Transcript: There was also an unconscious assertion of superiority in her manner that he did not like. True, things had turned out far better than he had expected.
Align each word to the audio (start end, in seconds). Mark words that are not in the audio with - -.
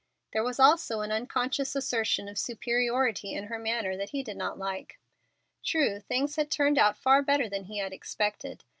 There 0.33 0.43
was 0.43 0.59
also 0.59 1.01
an 1.01 1.11
unconscious 1.11 1.75
assertion 1.75 2.27
of 2.27 2.39
superiority 2.39 3.33
in 3.35 3.43
her 3.49 3.59
manner 3.59 3.95
that 3.97 4.09
he 4.09 4.23
did 4.23 4.35
not 4.35 4.57
like. 4.57 4.97
True, 5.63 5.99
things 5.99 6.37
had 6.37 6.49
turned 6.49 6.79
out 6.79 6.97
far 6.97 7.21
better 7.21 7.47
than 7.47 7.65
he 7.65 7.77
had 7.77 7.93
expected. 7.93 8.63